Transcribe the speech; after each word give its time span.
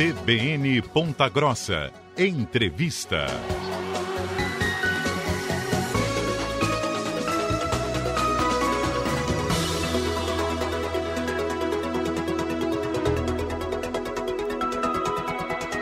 CBN 0.00 0.80
Ponta 0.80 1.28
Grossa. 1.28 1.92
Entrevista. 2.16 3.26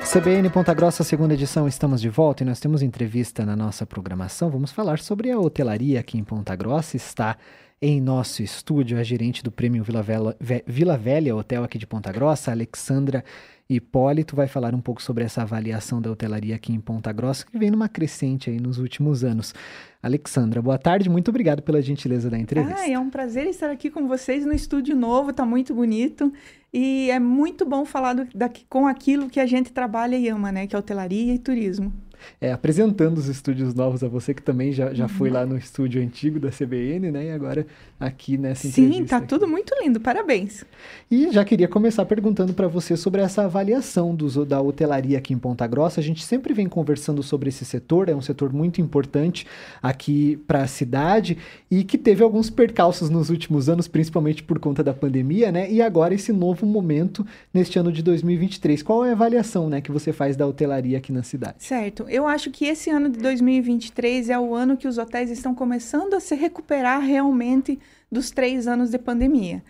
CBN 0.03 0.51
Ponta 0.51 0.75
Grossa, 0.75 1.05
segunda 1.05 1.35
edição, 1.35 1.69
estamos 1.69 2.01
de 2.01 2.09
volta 2.09 2.43
e 2.43 2.47
nós 2.47 2.59
temos 2.59 2.83
entrevista 2.83 3.47
na 3.47 3.55
nossa 3.55 3.87
programação. 3.87 4.51
Vamos 4.51 4.73
falar 4.73 4.99
sobre 4.99 5.31
a 5.31 5.39
hotelaria 5.39 6.01
aqui 6.01 6.19
em 6.19 6.25
Ponta 6.25 6.57
Grossa. 6.57 6.97
Está 6.97 7.37
em 7.81 8.01
nosso 8.01 8.43
estúdio 8.43 8.99
a 8.99 9.03
gerente 9.03 9.43
do 9.43 9.53
Prêmio 9.53 9.85
Vila 9.85 10.03
Velha, 10.03 10.37
Vila 10.67 10.97
Velha 10.97 11.35
Hotel 11.35 11.63
aqui 11.63 11.79
de 11.79 11.87
Ponta 11.87 12.11
Grossa, 12.11 12.51
Alexandra 12.51 13.25
Hipólito, 13.71 14.35
vai 14.35 14.49
falar 14.49 14.75
um 14.75 14.81
pouco 14.81 15.03
sobre 15.03 15.25
essa 15.25 15.43
avaliação 15.43 16.01
da 16.01 16.11
hotelaria 16.11 16.57
aqui 16.57 16.73
em 16.73 16.81
Ponta 16.81 17.13
Grossa, 17.13 17.47
que 17.47 17.59
vem 17.59 17.71
numa 17.71 17.89
crescente 17.89 18.51
aí 18.51 18.59
nos 18.59 18.79
últimos 18.79 19.23
anos. 19.23 19.55
Alexandra, 20.03 20.63
boa 20.63 20.79
tarde, 20.79 21.09
muito 21.11 21.29
obrigado 21.29 21.63
pela 21.63 21.81
gentileza 21.83 22.31
da 22.31 22.39
entrevista. 22.39 22.81
Ah, 22.81 22.91
é 22.91 22.99
um 22.99 23.11
prazer 23.11 23.47
estar 23.47 23.71
aqui 23.71 23.91
com 23.91 24.09
vocês 24.09 24.47
no 24.47 24.53
estúdio 24.53 24.97
novo, 24.97 25.33
tá 25.33 25.45
muito 25.45 25.75
bonito. 25.75 26.33
E 26.73 27.11
é 27.11 27.19
muito 27.19 27.65
bom 27.65 27.85
falar 27.85 28.15
do, 28.15 28.27
com 28.69 28.87
aquilo 28.87 29.29
que 29.29 29.41
a 29.41 29.47
gente 29.47 29.73
trabalha 29.73 30.17
e 30.17 30.29
ama, 30.29 30.51
né? 30.53 30.67
Que 30.67 30.75
é 30.75 30.79
hotelaria 30.79 31.35
e 31.35 31.39
turismo. 31.39 31.93
É, 32.41 32.53
apresentando 32.53 33.19
os 33.19 33.27
estúdios 33.27 33.75
novos 33.75 34.03
a 34.03 34.09
você, 34.09 34.33
que 34.35 34.43
também 34.43 34.73
já, 34.73 34.93
já 34.95 35.05
uhum. 35.05 35.09
foi 35.09 35.31
lá 35.31 35.45
no 35.45 35.57
estúdio 35.57 36.03
antigo 36.03 36.39
da 36.39 36.51
CBN, 36.51 37.11
né? 37.11 37.27
E 37.27 37.31
agora 37.31 37.67
aqui 37.99 38.39
nessa 38.39 38.63
Sim, 38.63 38.69
entrevista. 38.69 39.03
Sim, 39.03 39.07
tá 39.07 39.17
aqui. 39.19 39.27
tudo 39.27 39.49
muito 39.49 39.75
lindo, 39.83 40.01
parabéns. 40.01 40.65
E 41.11 41.31
já 41.31 41.45
queria 41.45 41.69
começar 41.69 42.05
perguntando 42.05 42.53
para 42.55 42.69
você 42.69 42.97
sobre 42.97 43.21
essa 43.21 43.45
avaliação 43.45 44.15
dos, 44.15 44.37
da 44.47 44.61
hotelaria 44.61 45.19
aqui 45.19 45.33
em 45.33 45.39
Ponta 45.39 45.67
Grossa. 45.67 46.01
A 46.01 46.03
gente 46.03 46.25
sempre 46.25 46.55
vem 46.55 46.69
conversando 46.69 47.23
sobre 47.23 47.49
esse 47.49 47.65
setor, 47.65 48.09
é 48.09 48.15
um 48.15 48.21
setor 48.21 48.53
muito 48.53 48.81
importante 48.81 49.47
aqui 49.83 50.37
para 50.47 50.63
a 50.63 50.67
cidade 50.67 51.39
e 51.71 51.85
que 51.85 51.99
teve 51.99 52.23
alguns 52.23 52.51
percalços 52.51 53.11
nos 53.11 53.31
últimos 53.31 53.69
anos, 53.69 53.89
principalmente 53.89 54.43
por 54.43 54.59
conta 54.59 54.83
da 54.83 54.95
pandemia, 54.95 55.51
né? 55.51 55.71
E 55.71 55.83
agora 55.83 56.15
esse 56.15 56.33
novo 56.33 56.67
momento 56.67 57.27
neste 57.53 57.79
ano 57.79 57.91
de 57.93 58.03
2023. 58.03 58.83
Qual 58.83 59.05
é 59.05 59.11
a 59.11 59.13
avaliação, 59.13 59.69
né, 59.69 59.81
que 59.81 59.91
você 59.91 60.13
faz 60.13 60.37
da 60.37 60.47
hotelaria 60.47 60.99
aqui 60.99 61.13
na 61.13 61.23
cidade? 61.23 61.57
Certo. 61.59 62.08
Eu 62.09 62.27
acho 62.27 62.51
que 62.51 62.65
esse 62.67 62.91
ano 62.91 63.09
de 63.09 63.19
2023 63.19 64.31
é 64.31 64.39
o 64.39 64.55
ano 64.55 64.77
que 64.77 64.89
os 64.89 64.99
hotéis 64.99 65.31
estão 65.31 65.55
começando 65.55 66.15
a 66.15 66.21
se 66.21 66.35
recuperar 66.35 67.01
realmente 67.01 67.79
dos 68.11 68.31
três 68.31 68.67
anos 68.67 68.91
de 68.91 68.99
pandemia, 68.99 69.63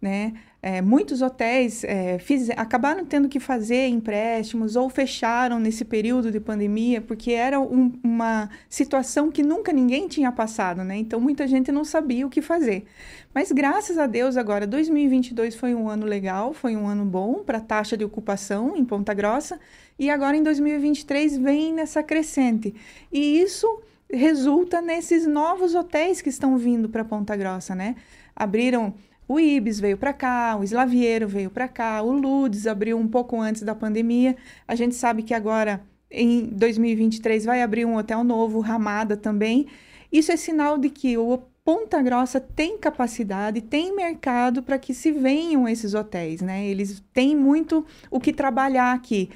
né? 0.00 0.34
É, 0.66 0.80
muitos 0.80 1.20
hotéis 1.20 1.84
é, 1.84 2.18
fiz, 2.18 2.48
acabaram 2.48 3.04
tendo 3.04 3.28
que 3.28 3.38
fazer 3.38 3.86
empréstimos 3.88 4.76
ou 4.76 4.88
fecharam 4.88 5.60
nesse 5.60 5.84
período 5.84 6.32
de 6.32 6.40
pandemia 6.40 7.02
porque 7.02 7.32
era 7.32 7.60
um, 7.60 7.92
uma 8.02 8.48
situação 8.66 9.30
que 9.30 9.42
nunca 9.42 9.74
ninguém 9.74 10.08
tinha 10.08 10.32
passado, 10.32 10.82
né? 10.82 10.96
Então 10.96 11.20
muita 11.20 11.46
gente 11.46 11.70
não 11.70 11.84
sabia 11.84 12.26
o 12.26 12.30
que 12.30 12.40
fazer. 12.40 12.86
Mas 13.34 13.52
graças 13.52 13.98
a 13.98 14.06
Deus 14.06 14.38
agora 14.38 14.66
2022 14.66 15.54
foi 15.54 15.74
um 15.74 15.86
ano 15.86 16.06
legal, 16.06 16.54
foi 16.54 16.74
um 16.74 16.88
ano 16.88 17.04
bom 17.04 17.44
para 17.44 17.58
a 17.58 17.60
taxa 17.60 17.94
de 17.94 18.02
ocupação 18.02 18.74
em 18.74 18.86
Ponta 18.86 19.12
Grossa 19.12 19.60
e 19.98 20.08
agora 20.08 20.34
em 20.34 20.42
2023 20.42 21.36
vem 21.36 21.74
nessa 21.74 22.02
crescente. 22.02 22.74
E 23.12 23.38
isso 23.38 23.82
resulta 24.10 24.80
nesses 24.80 25.26
novos 25.26 25.74
hotéis 25.74 26.22
que 26.22 26.30
estão 26.30 26.56
vindo 26.56 26.88
para 26.88 27.04
Ponta 27.04 27.36
Grossa, 27.36 27.74
né? 27.74 27.96
Abriram 28.34 28.94
o 29.26 29.40
Ibis 29.40 29.80
veio 29.80 29.96
para 29.96 30.12
cá, 30.12 30.56
o 30.58 30.64
Slaviero 30.64 31.26
veio 31.26 31.50
para 31.50 31.68
cá, 31.68 32.02
o 32.02 32.12
Ludes 32.12 32.66
abriu 32.66 32.98
um 32.98 33.08
pouco 33.08 33.40
antes 33.40 33.62
da 33.62 33.74
pandemia. 33.74 34.36
A 34.68 34.74
gente 34.74 34.94
sabe 34.94 35.22
que 35.22 35.32
agora, 35.32 35.82
em 36.10 36.46
2023, 36.46 37.44
vai 37.44 37.62
abrir 37.62 37.84
um 37.84 37.96
hotel 37.96 38.22
novo, 38.22 38.60
Ramada 38.60 39.16
também. 39.16 39.66
Isso 40.12 40.30
é 40.30 40.36
sinal 40.36 40.78
de 40.78 40.90
que 40.90 41.16
o 41.16 41.38
Ponta 41.64 42.02
Grossa 42.02 42.38
tem 42.38 42.76
capacidade, 42.76 43.62
tem 43.62 43.96
mercado 43.96 44.62
para 44.62 44.78
que 44.78 44.92
se 44.92 45.10
venham 45.10 45.66
esses 45.66 45.94
hotéis, 45.94 46.42
né? 46.42 46.66
Eles 46.66 47.02
têm 47.12 47.34
muito 47.34 47.86
o 48.10 48.20
que 48.20 48.34
trabalhar 48.34 48.92
aqui. 48.92 49.30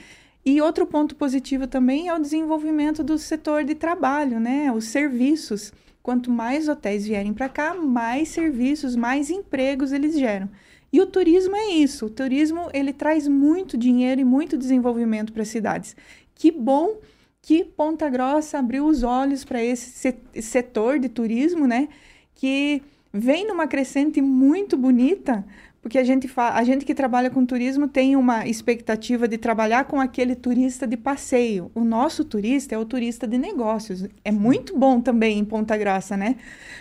E 0.44 0.60
outro 0.60 0.86
ponto 0.86 1.16
positivo 1.16 1.66
também 1.66 2.08
é 2.08 2.14
o 2.14 2.18
desenvolvimento 2.18 3.02
do 3.02 3.18
setor 3.18 3.64
de 3.64 3.74
trabalho, 3.74 4.38
né? 4.38 4.70
Os 4.70 4.84
serviços. 4.84 5.72
Quanto 6.08 6.30
mais 6.30 6.70
hotéis 6.70 7.06
vierem 7.06 7.34
para 7.34 7.50
cá, 7.50 7.74
mais 7.74 8.28
serviços, 8.28 8.96
mais 8.96 9.28
empregos 9.28 9.92
eles 9.92 10.18
geram. 10.18 10.48
E 10.90 11.02
o 11.02 11.06
turismo 11.06 11.54
é 11.54 11.68
isso. 11.72 12.06
O 12.06 12.08
turismo 12.08 12.70
ele 12.72 12.94
traz 12.94 13.28
muito 13.28 13.76
dinheiro 13.76 14.18
e 14.18 14.24
muito 14.24 14.56
desenvolvimento 14.56 15.34
para 15.34 15.42
as 15.42 15.48
cidades. 15.48 15.94
Que 16.34 16.50
bom 16.50 16.96
que 17.42 17.62
Ponta 17.62 18.08
Grossa 18.08 18.58
abriu 18.58 18.86
os 18.86 19.02
olhos 19.02 19.44
para 19.44 19.62
esse 19.62 20.16
setor 20.40 20.98
de 20.98 21.10
turismo, 21.10 21.66
né? 21.66 21.90
Que 22.34 22.80
vem 23.12 23.46
numa 23.46 23.66
crescente 23.66 24.22
muito 24.22 24.78
bonita, 24.78 25.44
porque 25.80 25.96
a 25.96 26.04
gente, 26.04 26.28
a 26.36 26.64
gente 26.64 26.84
que 26.84 26.94
trabalha 26.94 27.30
com 27.30 27.46
turismo 27.46 27.86
tem 27.86 28.16
uma 28.16 28.46
expectativa 28.46 29.28
de 29.28 29.38
trabalhar 29.38 29.84
com 29.84 30.00
aquele 30.00 30.34
turista 30.34 30.86
de 30.86 30.96
passeio. 30.96 31.70
O 31.74 31.84
nosso 31.84 32.24
turista 32.24 32.74
é 32.74 32.78
o 32.78 32.84
turista 32.84 33.26
de 33.26 33.38
negócios. 33.38 34.04
É 34.24 34.32
muito 34.32 34.76
bom 34.76 35.00
também 35.00 35.38
em 35.38 35.44
Ponta 35.44 35.76
Grossa, 35.76 36.16
né? 36.16 36.36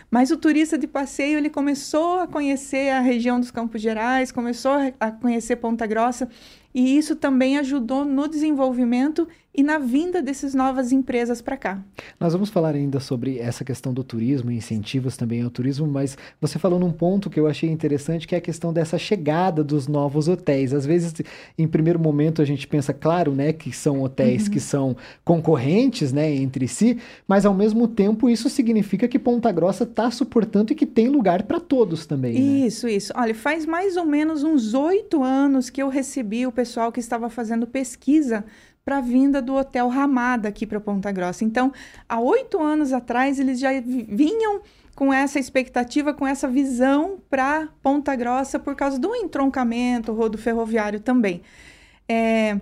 Mas 0.10 0.32
o 0.32 0.38
turista 0.38 0.78
de 0.78 0.88
passeio, 0.88 1.38
ele 1.38 1.50
começou 1.50 2.22
a 2.22 2.28
conhecer 2.28 2.90
a 2.90 3.00
região 3.00 3.40
dos 3.40 3.52
Campos 3.52 3.82
Gerais, 3.82 4.32
começou 4.32 4.74
a 5.00 5.12
conhecer 5.12 5.58
Ponta 5.58 5.86
Grossa, 5.86 6.28
e 6.78 6.96
isso 6.96 7.16
também 7.16 7.58
ajudou 7.58 8.06
no 8.06 8.28
desenvolvimento 8.28 9.28
e 9.58 9.64
na 9.64 9.80
vinda 9.80 10.22
dessas 10.22 10.54
novas 10.54 10.92
empresas 10.92 11.42
para 11.42 11.58
cá. 11.58 11.84
Nós 12.20 12.34
vamos 12.34 12.52
falar 12.52 12.76
ainda 12.76 13.00
sobre 13.00 13.40
essa 13.40 13.66
questão 13.66 13.92
do 13.92 14.04
turismo, 14.04 14.52
incentivos 14.52 15.18
também 15.18 15.42
ao 15.42 15.50
turismo, 15.50 15.88
mas 15.88 16.16
você 16.40 16.60
falou 16.60 16.80
num 16.80 16.92
ponto 16.92 17.28
que 17.28 17.40
eu 17.40 17.48
achei 17.48 17.68
interessante, 17.68 18.28
que 18.28 18.36
é 18.36 18.38
a 18.38 18.42
questão 18.42 18.72
dessa 18.72 19.00
chegada 19.00 19.64
dos 19.64 19.88
novos 19.88 20.28
hotéis. 20.28 20.76
Às 20.76 20.86
vezes, 20.86 21.16
em 21.58 21.68
primeiro 21.68 22.00
momento, 22.00 22.40
a 22.40 22.46
gente 22.46 22.68
pensa, 22.68 22.94
claro, 22.94 23.32
né, 23.32 23.52
que 23.52 23.72
são 23.72 24.04
hotéis 24.04 24.46
uhum. 24.46 24.52
que 24.52 24.60
são 24.60 24.96
concorrentes, 25.26 26.14
né, 26.14 26.32
entre 26.32 26.68
si, 26.68 27.00
mas 27.28 27.44
ao 27.44 27.56
mesmo 27.56 27.88
tempo 27.88 28.30
isso 28.30 28.48
significa 28.48 29.08
que 29.08 29.18
Ponta 29.18 29.52
Grossa 29.52 29.86
está 29.86 30.12
suportando 30.12 30.72
e 30.72 30.76
que 30.76 30.86
tem 30.86 31.08
lugar 31.08 31.42
para 31.44 31.60
todos 31.60 32.06
também. 32.06 32.34
Né? 32.34 32.68
Isso, 32.68 32.88
isso. 32.88 33.12
Olha, 33.16 33.34
faz 33.34 33.66
mais 33.66 33.98
ou 33.98 34.06
menos 34.06 34.44
uns 34.44 34.76
oito 34.76 35.24
anos 35.24 35.72
que 35.72 35.82
eu 35.82 35.90
recebi 35.90 36.46
o 36.46 36.52
pessoal 36.52 36.67
que 36.92 37.00
estava 37.00 37.30
fazendo 37.30 37.66
pesquisa 37.66 38.44
para 38.84 39.00
a 39.00 39.02
vinda 39.02 39.42
do 39.42 39.54
Hotel 39.56 39.88
Ramada 39.90 40.48
aqui 40.48 40.66
para 40.66 40.80
Ponta 40.80 41.12
Grossa. 41.12 41.44
Então, 41.44 41.74
há 42.08 42.20
oito 42.20 42.62
anos 42.62 42.94
atrás, 42.94 43.40
eles 43.40 43.60
já 43.60 43.70
vinham 43.82 44.62
com 44.96 45.14
essa 45.14 45.38
expectativa, 45.38 46.14
com 46.14 46.26
essa 46.26 46.48
visão 46.48 47.20
para 47.30 47.68
Ponta 47.84 48.16
Grossa 48.16 48.58
por 48.58 48.76
causa 48.76 48.98
do 48.98 49.16
entroncamento, 49.16 50.14
rodo 50.14 50.38
ferroviário 50.38 51.00
também. 51.00 51.42
É, 52.08 52.60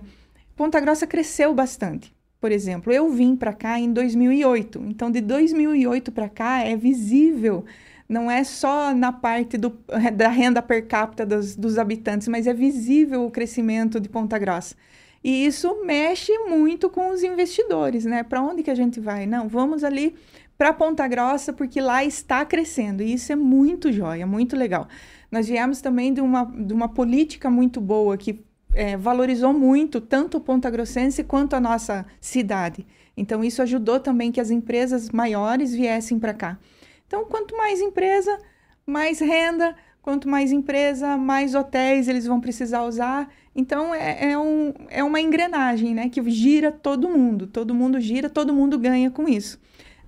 Ponta 0.56 0.80
Grossa 0.80 1.06
cresceu 1.06 1.54
bastante. 1.54 2.14
Por 2.40 2.52
exemplo, 2.52 2.92
eu 2.92 3.10
vim 3.10 3.34
para 3.34 3.52
cá 3.52 3.78
em 3.78 3.92
2008. 3.92 4.82
Então, 4.88 5.10
de 5.10 5.20
2008 5.20 6.12
para 6.12 6.28
cá, 6.28 6.60
é 6.60 6.76
visível 6.76 7.64
não 8.08 8.30
é 8.30 8.44
só 8.44 8.94
na 8.94 9.12
parte 9.12 9.56
do, 9.58 9.76
da 10.14 10.28
renda 10.28 10.62
per 10.62 10.86
capita 10.86 11.26
dos, 11.26 11.56
dos, 11.56 11.78
habitantes, 11.78 12.28
mas 12.28 12.46
é 12.46 12.54
visível 12.54 13.24
o 13.24 13.30
crescimento 13.30 14.00
de 14.00 14.08
Ponta 14.08 14.38
Grossa. 14.38 14.76
E 15.22 15.44
isso 15.44 15.84
mexe 15.84 16.32
muito 16.40 16.88
com 16.88 17.10
os 17.10 17.22
investidores, 17.22 18.04
né? 18.04 18.22
Para 18.22 18.42
onde 18.42 18.62
que 18.62 18.70
a 18.70 18.74
gente 18.74 19.00
vai? 19.00 19.26
Não, 19.26 19.48
vamos 19.48 19.82
ali 19.82 20.14
para 20.56 20.72
Ponta 20.72 21.06
Grossa, 21.08 21.52
porque 21.52 21.80
lá 21.80 22.04
está 22.04 22.44
crescendo. 22.44 23.02
E 23.02 23.12
isso 23.12 23.32
é 23.32 23.36
muito 23.36 23.90
jóia, 23.90 24.26
muito 24.26 24.56
legal. 24.56 24.86
Nós 25.30 25.48
viemos 25.48 25.80
também 25.80 26.14
de 26.14 26.20
uma, 26.20 26.44
de 26.44 26.72
uma 26.72 26.88
política 26.88 27.50
muito 27.50 27.80
boa 27.80 28.16
que 28.16 28.44
é, 28.72 28.96
valorizou 28.96 29.52
muito 29.52 30.00
tanto 30.00 30.36
o 30.36 30.40
Ponta 30.40 30.70
Grossense 30.70 31.24
quanto 31.24 31.56
a 31.56 31.60
nossa 31.60 32.06
cidade. 32.20 32.86
Então, 33.16 33.42
isso 33.42 33.62
ajudou 33.62 33.98
também 33.98 34.30
que 34.30 34.40
as 34.40 34.50
empresas 34.50 35.10
maiores 35.10 35.72
viessem 35.74 36.18
para 36.18 36.34
cá. 36.34 36.58
Então, 37.06 37.24
quanto 37.24 37.56
mais 37.56 37.80
empresa, 37.80 38.38
mais 38.86 39.20
renda, 39.20 39.74
quanto 40.06 40.28
mais 40.28 40.52
empresa, 40.52 41.16
mais 41.16 41.56
hotéis 41.56 42.06
eles 42.06 42.26
vão 42.26 42.40
precisar 42.40 42.84
usar. 42.84 43.28
Então 43.56 43.92
é, 43.92 44.30
é, 44.30 44.38
um, 44.38 44.72
é 44.88 45.02
uma 45.02 45.20
engrenagem, 45.20 45.92
né? 45.94 46.08
Que 46.08 46.22
gira 46.30 46.70
todo 46.70 47.08
mundo, 47.08 47.48
todo 47.48 47.74
mundo 47.74 48.00
gira, 48.00 48.30
todo 48.30 48.54
mundo 48.54 48.78
ganha 48.78 49.10
com 49.10 49.28
isso. 49.28 49.58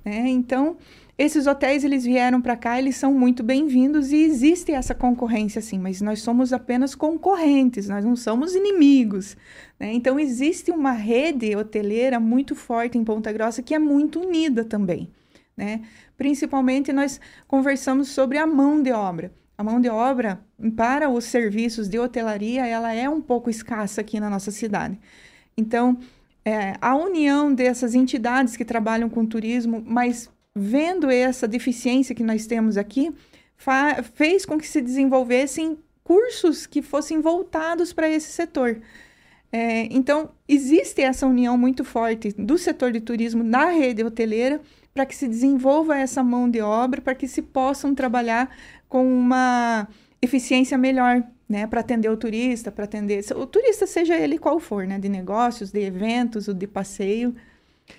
Né? 0.05 0.29
Então 0.29 0.77
esses 1.19 1.49
hotéis 1.49 1.83
eles 1.83 2.05
vieram 2.05 2.41
para 2.41 2.57
cá, 2.57 2.79
eles 2.79 2.95
são 2.95 3.13
muito 3.13 3.43
bem-vindos 3.43 4.13
e 4.13 4.19
existe 4.19 4.71
essa 4.71 4.95
concorrência 4.95 5.61
sim, 5.61 5.77
mas 5.77 6.01
nós 6.01 6.23
somos 6.23 6.53
apenas 6.53 6.95
concorrentes, 6.95 7.89
nós 7.89 8.05
não 8.05 8.15
somos 8.15 8.55
inimigos. 8.55 9.37
Né? 9.81 9.93
Então 9.95 10.21
existe 10.21 10.71
uma 10.71 10.93
rede 10.93 11.57
hoteleira 11.57 12.21
muito 12.21 12.55
forte 12.55 12.97
em 12.97 13.03
Ponta 13.03 13.33
Grossa 13.33 13.65
que 13.65 13.75
é 13.75 13.81
muito 13.81 14.21
unida 14.21 14.65
também. 14.65 15.11
Né? 15.59 15.83
Principalmente 16.17 16.93
nós 16.93 17.21
conversamos 17.49 18.11
sobre 18.11 18.39
a 18.39 18.47
mão 18.47 18.81
de 18.81 18.93
obra. 18.93 19.33
A 19.59 19.65
mão 19.65 19.81
de 19.81 19.89
obra 19.89 20.41
para 20.77 21.11
os 21.11 21.25
serviços 21.25 21.89
de 21.89 21.99
hotelaria, 21.99 22.65
ela 22.65 22.95
é 22.95 23.09
um 23.09 23.21
pouco 23.21 23.51
escassa 23.51 24.01
aqui 24.01 24.21
na 24.21 24.31
nossa 24.31 24.53
cidade. 24.53 24.97
Então, 25.57 25.99
é, 26.45 26.75
a 26.81 26.95
união 26.95 27.53
dessas 27.53 27.93
entidades 27.93 28.57
que 28.57 28.65
trabalham 28.65 29.11
com 29.11 29.27
turismo, 29.27 29.83
mas 29.85 30.31
vendo 30.55 31.11
essa 31.11 31.49
deficiência 31.49 32.15
que 32.15 32.23
nós 32.23 32.47
temos 32.47 32.77
aqui, 32.77 33.13
fez 34.15 34.47
com 34.47 34.57
que 34.57 34.67
se 34.69 34.81
desenvolvessem 34.81 35.77
cursos 36.05 36.65
que 36.65 36.81
fossem 36.81 37.21
voltados 37.21 37.93
para 37.93 38.09
esse 38.09 38.31
setor. 38.31 38.81
É, 39.51 39.85
então, 39.85 40.31
existe 40.47 41.01
essa 41.01 41.27
união 41.27 41.57
muito 41.57 41.85
forte 41.85 42.33
do 42.37 42.59
setor 42.59 42.93
de 42.93 43.01
turismo 43.01 43.43
na 43.43 43.67
rede 43.67 44.05
hoteleira 44.05 44.61
para 44.93 45.07
que 45.07 45.17
se 45.17 45.27
desenvolva 45.27 45.97
essa 45.97 46.23
mão 46.23 46.51
de 46.51 46.61
obra, 46.61 47.01
para 47.01 47.15
que 47.15 47.27
se 47.27 47.41
possam 47.41 47.95
trabalhar 47.95 48.55
com 48.89 49.07
uma 49.07 49.89
eficiência 50.21 50.77
melhor, 50.77 51.23
né, 51.49 51.67
para 51.67 51.81
atender 51.81 52.11
o 52.11 52.17
turista, 52.17 52.71
para 52.71 52.85
atender 52.85 53.25
o 53.35 53.47
turista 53.47 53.87
seja 53.87 54.17
ele 54.17 54.39
qual 54.39 54.61
for, 54.61 54.87
né, 54.87 54.99
de 54.99 55.09
negócios, 55.09 55.71
de 55.71 55.81
eventos, 55.81 56.49
ou 56.49 56.55
de 56.55 56.67
passeio 56.67 57.35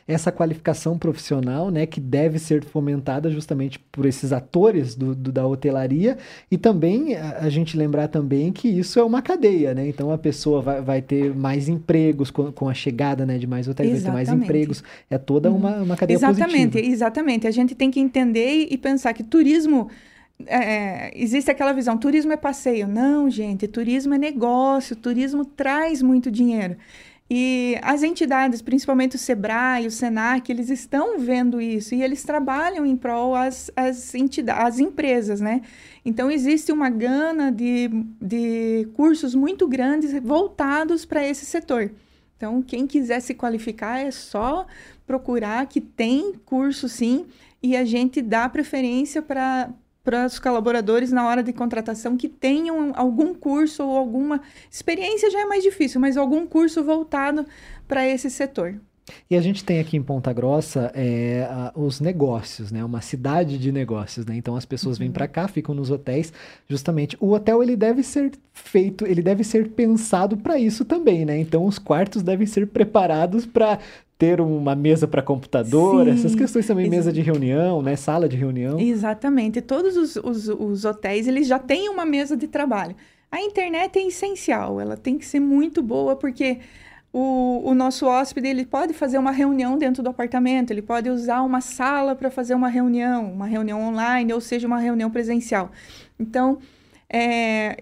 essa 0.07 0.31
qualificação 0.31 0.97
profissional, 0.97 1.69
né, 1.69 1.85
que 1.85 1.99
deve 1.99 2.39
ser 2.39 2.63
fomentada 2.63 3.29
justamente 3.29 3.77
por 3.77 4.05
esses 4.05 4.33
atores 4.33 4.95
do, 4.95 5.13
do, 5.13 5.31
da 5.31 5.45
hotelaria 5.45 6.17
e 6.49 6.57
também 6.57 7.15
a, 7.15 7.39
a, 7.41 7.49
gente 7.49 7.77
lembrar 7.77 8.07
também 8.07 8.51
que 8.51 8.67
isso 8.67 8.99
é 8.99 9.03
uma 9.03 9.21
cadeia, 9.21 9.73
né, 9.73 9.87
então 9.87 10.11
a 10.11 10.17
pessoa 10.17 10.61
vai, 10.61 10.81
vai 10.81 11.01
ter 11.01 11.35
mais 11.35 11.69
empregos 11.69 12.31
com, 12.31 12.51
com 12.51 12.67
a 12.67 12.73
chegada, 12.73 13.25
né, 13.25 13.37
de 13.37 13.45
mais 13.45 13.67
hotéis, 13.67 13.91
exatamente. 13.91 14.13
vai 14.13 14.25
ter 14.25 14.31
mais 14.31 14.43
empregos, 14.43 14.83
é 15.09 15.17
toda 15.17 15.51
uma, 15.51 15.77
uma 15.77 15.95
cadeia 15.95 16.17
exatamente, 16.17 16.71
positiva. 16.71 16.93
Exatamente, 16.93 17.47
a 17.47 17.51
gente 17.51 17.75
tem 17.75 17.91
que 17.91 17.99
entender 17.99 18.67
e 18.69 18.77
pensar 18.77 19.13
que 19.13 19.23
turismo 19.23 19.89
é, 20.47 21.11
existe 21.15 21.51
aquela 21.51 21.73
visão, 21.73 21.97
turismo 21.97 22.31
é 22.31 22.37
passeio. 22.37 22.87
Não, 22.87 23.29
gente, 23.29 23.67
turismo 23.67 24.13
é 24.13 24.17
negócio, 24.17 24.95
turismo 24.95 25.43
traz 25.43 26.01
muito 26.01 26.31
dinheiro. 26.31 26.77
E 27.29 27.77
as 27.83 28.01
entidades, 28.01 28.59
principalmente 28.59 29.15
o 29.15 29.19
SEBRAE, 29.19 29.85
o 29.85 29.91
SENAC, 29.91 30.51
eles 30.51 30.69
estão 30.71 31.19
vendo 31.19 31.61
isso 31.61 31.93
e 31.93 32.01
eles 32.01 32.23
trabalham 32.23 32.83
em 32.83 32.97
prol 32.97 33.35
as, 33.35 33.69
as, 33.75 34.15
entidades, 34.15 34.65
as 34.65 34.79
empresas, 34.79 35.39
né? 35.39 35.61
Então, 36.03 36.31
existe 36.31 36.71
uma 36.71 36.89
gana 36.89 37.51
de, 37.51 37.87
de 38.19 38.87
cursos 38.95 39.35
muito 39.35 39.67
grandes 39.67 40.11
voltados 40.23 41.05
para 41.05 41.23
esse 41.23 41.45
setor. 41.45 41.91
Então, 42.35 42.63
quem 42.63 42.87
quiser 42.87 43.19
se 43.19 43.35
qualificar 43.35 43.99
é 43.99 44.09
só 44.09 44.65
procurar 45.05 45.67
que 45.67 45.81
tem 45.81 46.33
curso 46.45 46.89
sim 46.89 47.27
e 47.61 47.75
a 47.75 47.85
gente 47.85 48.21
dá 48.23 48.49
preferência 48.49 49.21
para 49.21 49.69
para 50.09 50.25
os 50.25 50.39
colaboradores 50.39 51.11
na 51.11 51.27
hora 51.27 51.43
de 51.43 51.53
contratação 51.53 52.17
que 52.17 52.27
tenham 52.27 52.93
algum 52.95 53.31
curso 53.31 53.83
ou 53.83 53.95
alguma 53.95 54.41
experiência 54.71 55.29
já 55.29 55.41
é 55.41 55.45
mais 55.45 55.61
difícil, 55.61 56.01
mas 56.01 56.17
algum 56.17 56.47
curso 56.47 56.83
voltado 56.83 57.45
para 57.87 58.07
esse 58.07 58.27
setor. 58.27 58.73
E 59.29 59.35
a 59.35 59.41
gente 59.41 59.63
tem 59.63 59.79
aqui 59.79 59.97
em 59.97 60.01
Ponta 60.01 60.33
Grossa 60.33 60.91
é, 60.95 61.47
os 61.75 61.99
negócios, 61.99 62.71
né? 62.71 62.83
Uma 62.83 63.01
cidade 63.01 63.59
de 63.59 63.71
negócios, 63.71 64.25
né? 64.25 64.35
Então 64.35 64.55
as 64.55 64.65
pessoas 64.65 64.97
uhum. 64.97 65.05
vêm 65.05 65.11
para 65.11 65.27
cá, 65.27 65.47
ficam 65.47 65.75
nos 65.75 65.91
hotéis, 65.91 66.33
justamente. 66.67 67.15
O 67.19 67.31
hotel 67.31 67.61
ele 67.61 67.75
deve 67.75 68.01
ser 68.01 68.31
feito, 68.51 69.05
ele 69.05 69.21
deve 69.21 69.43
ser 69.43 69.69
pensado 69.69 70.37
para 70.37 70.57
isso 70.57 70.85
também, 70.85 71.23
né? 71.23 71.37
Então 71.37 71.65
os 71.65 71.77
quartos 71.77 72.23
devem 72.23 72.47
ser 72.47 72.65
preparados 72.65 73.45
para 73.45 73.77
ter 74.19 74.41
uma 74.41 74.75
mesa 74.75 75.07
para 75.07 75.21
computador, 75.21 76.03
Sim, 76.03 76.11
essas 76.11 76.35
questões 76.35 76.67
também, 76.67 76.89
mesa 76.89 77.09
de 77.09 77.21
reunião, 77.21 77.81
né, 77.81 77.95
sala 77.95 78.27
de 78.27 78.35
reunião. 78.35 78.77
Exatamente. 78.77 79.61
Todos 79.61 79.95
os, 79.95 80.17
os, 80.17 80.49
os, 80.49 80.83
hotéis, 80.83 81.25
eles 81.25 81.47
já 81.47 81.57
têm 81.57 81.87
uma 81.87 82.05
mesa 82.05 82.35
de 82.35 82.45
trabalho. 82.45 82.97
A 83.31 83.39
internet 83.41 83.97
é 83.97 84.05
essencial, 84.05 84.81
ela 84.81 84.97
tem 84.97 85.17
que 85.17 85.25
ser 85.25 85.39
muito 85.39 85.81
boa, 85.81 86.17
porque 86.17 86.59
o, 87.13 87.61
o 87.63 87.73
nosso 87.73 88.07
hóspede, 88.07 88.49
ele 88.49 88.65
pode 88.65 88.93
fazer 88.93 89.17
uma 89.17 89.31
reunião 89.31 89.77
dentro 89.77 90.03
do 90.03 90.09
apartamento, 90.09 90.71
ele 90.71 90.81
pode 90.81 91.09
usar 91.09 91.41
uma 91.41 91.61
sala 91.61 92.13
para 92.13 92.29
fazer 92.29 92.55
uma 92.55 92.67
reunião, 92.67 93.31
uma 93.31 93.47
reunião 93.47 93.81
online, 93.81 94.33
ou 94.33 94.41
seja, 94.41 94.67
uma 94.67 94.79
reunião 94.79 95.09
presencial. 95.09 95.71
Então, 96.19 96.57
é, 97.09 97.77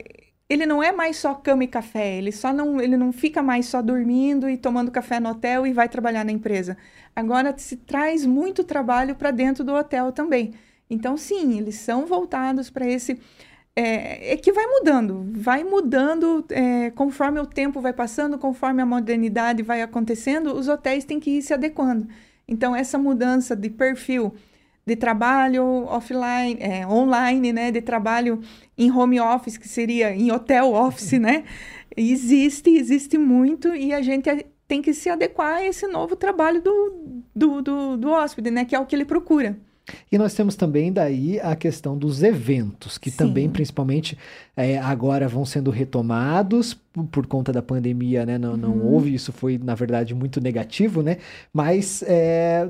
ele 0.50 0.66
não 0.66 0.82
é 0.82 0.92
mais 0.92 1.18
só 1.18 1.34
cama 1.34 1.64
e 1.64 1.68
café, 1.68 2.18
ele 2.18 2.32
só 2.32 2.54
não, 2.54 2.80
ele 2.80 2.96
não 2.96 3.12
fica 3.12 3.42
mais 3.44 3.66
só 3.66 3.82
dormindo 3.82 4.50
e 4.50 4.58
tomando 4.58 4.92
café 4.92 5.20
no 5.20 5.30
hotel 5.30 5.68
e 5.68 5.74
vai 5.74 5.90
trabalhar 5.90 6.24
na 6.24 6.32
empresa. 6.32 6.78
Agora 7.16 7.54
se 7.58 7.76
traz 7.78 8.26
muito 8.26 8.64
trabalho 8.64 9.16
para 9.16 9.32
dentro 9.32 9.64
do 9.64 9.74
hotel 9.74 10.12
também. 10.12 10.54
Então, 10.90 11.18
sim, 11.18 11.58
eles 11.58 11.76
são 11.76 12.06
voltados 12.06 12.70
para 12.70 12.88
esse. 12.88 13.20
É, 13.76 14.34
é, 14.34 14.38
que 14.38 14.52
vai 14.52 14.66
mudando, 14.66 15.28
vai 15.34 15.64
mudando 15.64 16.44
é, 16.50 16.90
conforme 16.92 17.40
o 17.40 17.46
tempo 17.46 17.80
vai 17.80 17.94
passando, 17.94 18.38
conforme 18.38 18.82
a 18.82 18.86
modernidade 18.88 19.62
vai 19.62 19.84
acontecendo, 19.84 20.56
os 20.56 20.68
hotéis 20.68 21.06
têm 21.06 21.20
que 21.20 21.30
ir 21.38 21.42
se 21.44 21.54
adequando. 21.54 22.08
Então, 22.48 22.76
essa 22.76 22.98
mudança 22.98 23.56
de 23.56 23.70
perfil 23.70 24.34
de 24.88 24.96
trabalho 24.96 25.84
offline, 25.86 26.58
é, 26.62 26.88
online, 26.88 27.52
né, 27.52 27.72
de 27.72 27.82
trabalho 27.82 28.40
em 28.78 28.90
home 28.90 29.20
office, 29.20 29.58
que 29.58 29.68
seria 29.68 30.16
em 30.16 30.32
hotel 30.32 30.74
office, 30.74 31.20
né? 31.20 31.44
Existe, 31.96 32.70
existe 32.70 33.18
muito 33.18 33.76
e 33.76 33.92
a 33.92 34.02
gente 34.02 34.30
tem 34.66 34.82
que 34.82 34.94
se 34.94 35.10
adequar 35.10 35.58
a 35.58 35.66
esse 35.66 35.86
novo 35.88 36.16
trabalho 36.16 36.62
do, 36.62 37.24
do, 37.36 37.62
do, 37.62 37.98
do 37.98 38.10
hóspede, 38.10 38.50
né? 38.50 38.64
Que 38.64 38.76
é 38.76 38.80
o 38.80 38.86
que 38.86 38.96
ele 38.96 39.04
procura. 39.04 39.58
E 40.12 40.18
nós 40.18 40.34
temos 40.34 40.56
também 40.56 40.92
daí 40.92 41.40
a 41.40 41.56
questão 41.56 41.98
dos 41.98 42.24
eventos, 42.24 42.98
que 42.98 43.10
Sim. 43.10 43.18
também, 43.18 43.50
principalmente, 43.50 44.18
é, 44.56 44.78
agora 44.78 45.28
vão 45.28 45.46
sendo 45.46 45.72
retomados 45.72 46.78
por 47.12 47.26
conta 47.26 47.52
da 47.52 47.62
pandemia, 47.62 48.26
né? 48.26 48.38
Não, 48.38 48.56
não 48.58 48.72
uhum. 48.72 48.94
houve, 48.94 49.14
isso 49.14 49.32
foi, 49.32 49.58
na 49.58 49.76
verdade, 49.76 50.14
muito 50.14 50.42
negativo, 50.42 51.02
né? 51.02 51.18
Mas 51.54 52.04
é, 52.04 52.70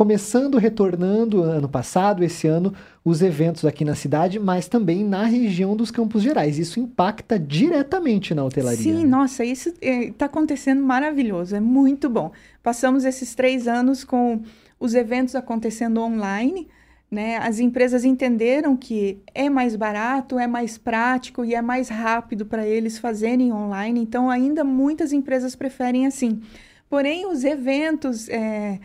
começando, 0.00 0.56
retornando 0.56 1.42
ano 1.42 1.68
passado, 1.68 2.24
esse 2.24 2.46
ano, 2.46 2.72
os 3.04 3.20
eventos 3.20 3.66
aqui 3.66 3.84
na 3.84 3.94
cidade, 3.94 4.38
mas 4.38 4.66
também 4.66 5.04
na 5.04 5.24
região 5.24 5.76
dos 5.76 5.90
Campos 5.90 6.22
Gerais. 6.22 6.58
Isso 6.58 6.80
impacta 6.80 7.38
diretamente 7.38 8.34
na 8.34 8.42
hotelaria. 8.42 8.82
Sim, 8.82 9.04
né? 9.04 9.04
nossa, 9.04 9.44
isso 9.44 9.68
está 9.78 10.24
é, 10.24 10.26
acontecendo 10.26 10.82
maravilhoso, 10.82 11.54
é 11.54 11.60
muito 11.60 12.08
bom. 12.08 12.32
Passamos 12.62 13.04
esses 13.04 13.34
três 13.34 13.68
anos 13.68 14.02
com 14.02 14.40
os 14.80 14.94
eventos 14.94 15.34
acontecendo 15.34 16.00
online. 16.00 16.66
Né? 17.10 17.36
As 17.36 17.60
empresas 17.60 18.02
entenderam 18.02 18.78
que 18.78 19.18
é 19.34 19.50
mais 19.50 19.76
barato, 19.76 20.38
é 20.38 20.46
mais 20.46 20.78
prático 20.78 21.44
e 21.44 21.54
é 21.54 21.60
mais 21.60 21.90
rápido 21.90 22.46
para 22.46 22.66
eles 22.66 22.96
fazerem 22.96 23.52
online. 23.52 24.00
Então, 24.00 24.30
ainda 24.30 24.64
muitas 24.64 25.12
empresas 25.12 25.54
preferem 25.54 26.06
assim. 26.06 26.40
Porém, 26.88 27.26
os 27.26 27.44
eventos. 27.44 28.30
É 28.30 28.80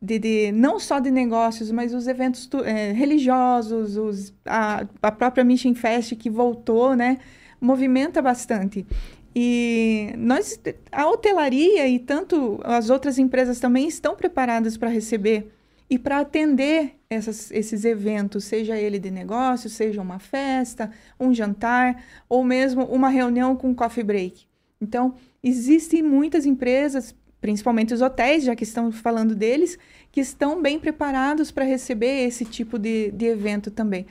de, 0.00 0.18
de, 0.18 0.52
não 0.52 0.80
só 0.80 0.98
de 0.98 1.10
negócios, 1.10 1.70
mas 1.70 1.92
os 1.92 2.06
eventos 2.06 2.48
é, 2.64 2.92
religiosos, 2.92 3.96
os, 3.96 4.34
a, 4.46 4.86
a 5.02 5.12
própria 5.12 5.44
Mission 5.44 5.74
Fest 5.74 6.14
que 6.16 6.30
voltou, 6.30 6.94
né, 6.94 7.18
movimenta 7.60 8.22
bastante. 8.22 8.86
E 9.34 10.12
nós, 10.16 10.58
a 10.90 11.06
hotelaria 11.08 11.86
e 11.86 11.98
tanto 11.98 12.60
as 12.64 12.90
outras 12.90 13.18
empresas 13.18 13.60
também 13.60 13.86
estão 13.86 14.16
preparadas 14.16 14.76
para 14.76 14.88
receber 14.88 15.52
e 15.88 15.98
para 15.98 16.20
atender 16.20 16.96
essas, 17.08 17.50
esses 17.50 17.84
eventos, 17.84 18.44
seja 18.44 18.76
ele 18.76 18.98
de 18.98 19.10
negócio, 19.10 19.68
seja 19.68 20.00
uma 20.00 20.18
festa, 20.18 20.90
um 21.18 21.34
jantar 21.34 22.02
ou 22.28 22.42
mesmo 22.42 22.84
uma 22.84 23.08
reunião 23.08 23.54
com 23.54 23.74
coffee 23.74 24.04
break. 24.04 24.46
Então, 24.80 25.14
existem 25.42 26.02
muitas 26.02 26.46
empresas 26.46 27.14
principalmente 27.40 27.94
os 27.94 28.00
hotéis, 28.00 28.44
já 28.44 28.54
que 28.54 28.64
estamos 28.64 28.96
falando 28.98 29.34
deles, 29.34 29.78
que 30.12 30.20
estão 30.20 30.60
bem 30.60 30.78
preparados 30.78 31.50
para 31.50 31.64
receber 31.64 32.26
esse 32.26 32.44
tipo 32.44 32.78
de, 32.78 33.10
de 33.12 33.26
evento 33.26 33.70
também. 33.70 34.06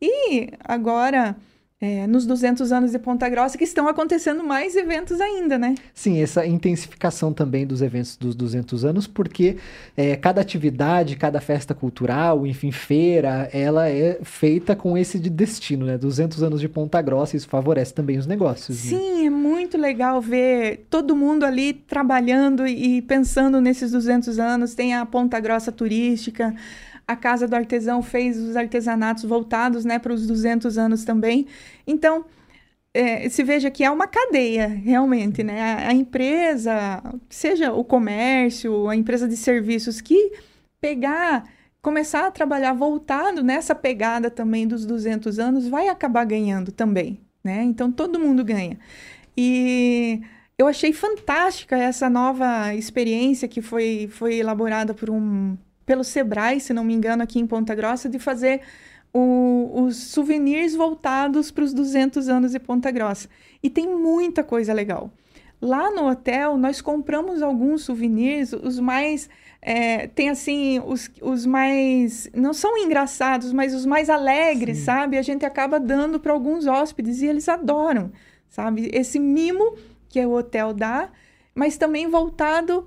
E 0.00 0.48
agora 0.64 1.36
é, 1.82 2.06
nos 2.06 2.24
200 2.24 2.70
anos 2.70 2.92
de 2.92 2.98
Ponta 3.00 3.28
Grossa, 3.28 3.58
que 3.58 3.64
estão 3.64 3.88
acontecendo 3.88 4.44
mais 4.44 4.76
eventos 4.76 5.20
ainda, 5.20 5.58
né? 5.58 5.74
Sim, 5.92 6.22
essa 6.22 6.46
intensificação 6.46 7.32
também 7.32 7.66
dos 7.66 7.82
eventos 7.82 8.16
dos 8.16 8.36
200 8.36 8.84
anos, 8.84 9.08
porque 9.08 9.56
é, 9.96 10.14
cada 10.14 10.40
atividade, 10.40 11.16
cada 11.16 11.40
festa 11.40 11.74
cultural, 11.74 12.46
enfim, 12.46 12.70
feira, 12.70 13.50
ela 13.52 13.88
é 13.88 14.20
feita 14.22 14.76
com 14.76 14.96
esse 14.96 15.18
de 15.18 15.28
destino, 15.28 15.84
né? 15.84 15.98
200 15.98 16.40
anos 16.44 16.60
de 16.60 16.68
Ponta 16.68 17.02
Grossa, 17.02 17.36
isso 17.36 17.48
favorece 17.48 17.92
também 17.92 18.16
os 18.16 18.28
negócios. 18.28 18.84
Né? 18.84 18.90
Sim, 18.90 19.22
né? 19.22 19.26
é 19.26 19.30
muito 19.30 19.76
legal 19.76 20.20
ver 20.20 20.86
todo 20.88 21.16
mundo 21.16 21.44
ali 21.44 21.72
trabalhando 21.72 22.64
e 22.64 23.02
pensando 23.02 23.60
nesses 23.60 23.90
200 23.90 24.38
anos. 24.38 24.76
Tem 24.76 24.94
a 24.94 25.04
Ponta 25.04 25.40
Grossa 25.40 25.72
turística, 25.72 26.54
a 27.06 27.16
Casa 27.16 27.46
do 27.46 27.54
Artesão 27.54 28.02
fez 28.02 28.38
os 28.38 28.56
artesanatos 28.56 29.24
voltados 29.24 29.84
né, 29.84 29.98
para 29.98 30.12
os 30.12 30.26
200 30.26 30.78
anos 30.78 31.04
também. 31.04 31.46
Então, 31.86 32.24
é, 32.94 33.28
se 33.28 33.42
veja 33.42 33.70
que 33.70 33.82
é 33.82 33.90
uma 33.90 34.06
cadeia, 34.06 34.66
realmente, 34.66 35.42
né? 35.42 35.60
A, 35.60 35.88
a, 35.88 35.94
empresa, 35.94 37.02
seja 37.28 37.72
o 37.72 37.82
comércio, 37.82 38.88
a 38.88 38.94
empresa 38.94 39.26
de 39.26 39.36
serviços, 39.36 40.00
que 40.00 40.32
pegar 40.80 41.44
começar 41.80 42.26
a 42.26 42.30
trabalhar 42.30 42.72
voltado 42.74 43.42
nessa 43.42 43.74
pegada 43.74 44.30
também 44.30 44.68
dos 44.68 44.86
200 44.86 45.38
anos, 45.40 45.66
vai 45.66 45.88
acabar 45.88 46.24
ganhando 46.24 46.70
também, 46.70 47.20
né? 47.42 47.62
Então 47.64 47.90
todo 47.90 48.20
mundo 48.20 48.44
ganha. 48.44 48.78
E 49.36 50.20
eu 50.56 50.68
achei 50.68 50.92
fantástica 50.92 51.76
essa 51.76 52.08
nova 52.08 52.74
experiência 52.74 53.48
que 53.48 53.60
foi, 53.60 54.08
foi 54.10 54.36
elaborada 54.36 54.94
por 54.94 55.10
um, 55.10 55.56
pelo 55.84 56.04
Sebrae, 56.04 56.60
se 56.60 56.72
não 56.72 56.84
me 56.84 56.94
engano, 56.94 57.22
aqui 57.22 57.38
em 57.38 57.46
Ponta 57.46 57.74
Grossa, 57.74 58.08
de 58.08 58.18
fazer 58.18 58.60
o, 59.12 59.82
os 59.84 59.96
souvenirs 59.96 60.74
voltados 60.74 61.50
para 61.50 61.64
os 61.64 61.72
200 61.72 62.28
anos 62.28 62.52
de 62.52 62.58
Ponta 62.58 62.90
Grossa. 62.90 63.28
E 63.62 63.68
tem 63.68 63.86
muita 63.86 64.42
coisa 64.42 64.72
legal. 64.72 65.10
Lá 65.60 65.90
no 65.92 66.08
hotel, 66.08 66.56
nós 66.56 66.80
compramos 66.80 67.40
alguns 67.40 67.82
souvenirs, 67.84 68.52
os 68.52 68.80
mais. 68.80 69.30
É, 69.60 70.08
tem 70.08 70.28
assim, 70.28 70.82
os, 70.84 71.08
os 71.20 71.46
mais. 71.46 72.28
Não 72.34 72.52
são 72.52 72.76
engraçados, 72.76 73.52
mas 73.52 73.72
os 73.72 73.86
mais 73.86 74.10
alegres, 74.10 74.78
Sim. 74.78 74.84
sabe? 74.84 75.18
A 75.18 75.22
gente 75.22 75.46
acaba 75.46 75.78
dando 75.78 76.18
para 76.18 76.32
alguns 76.32 76.66
hóspedes 76.66 77.22
e 77.22 77.26
eles 77.26 77.48
adoram, 77.48 78.10
sabe? 78.48 78.90
Esse 78.92 79.20
mimo 79.20 79.76
que 80.08 80.24
o 80.26 80.32
hotel 80.32 80.74
dá, 80.74 81.10
mas 81.54 81.76
também 81.76 82.08
voltado 82.08 82.84